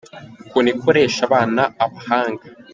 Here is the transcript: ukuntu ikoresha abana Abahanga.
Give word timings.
ukuntu 0.43 0.69
ikoresha 0.75 1.19
abana 1.27 1.61
Abahanga. 1.83 2.45